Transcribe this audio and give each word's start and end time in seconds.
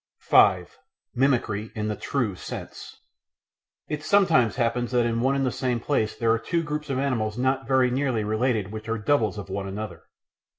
§5 0.23 0.79
Mimicry 1.13 1.71
in 1.75 1.87
the 1.87 1.95
True 1.95 2.35
Sense 2.35 3.01
It 3.87 4.01
sometimes 4.01 4.55
happens 4.55 4.89
that 4.93 5.05
in 5.05 5.21
one 5.21 5.35
and 5.35 5.45
the 5.45 5.51
same 5.51 5.79
place 5.79 6.15
there 6.15 6.31
are 6.31 6.39
two 6.39 6.63
groups 6.63 6.89
of 6.89 6.97
animals 6.97 7.37
not 7.37 7.67
very 7.67 7.91
nearly 7.91 8.23
related 8.23 8.71
which 8.71 8.89
are 8.89 8.97
"doubles" 8.97 9.37
of 9.37 9.51
one 9.51 9.67
another. 9.67 10.05